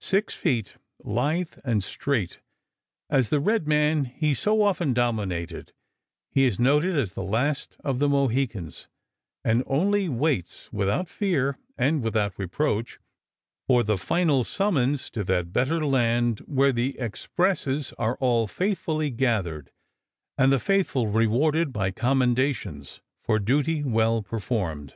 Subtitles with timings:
[0.00, 2.40] Six feet, lithe and straight
[3.10, 5.74] as the red man he so often dominated,
[6.30, 8.88] he is noted as the last of the Mohicans,
[9.44, 12.98] and only waits, without fear and without reproach,
[13.66, 19.70] for the final summons to that better land where the expresses are all faithfully gathered
[20.38, 24.94] and the faithful rewarded by commendations for duty well performed.